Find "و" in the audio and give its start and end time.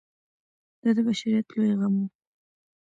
2.01-2.03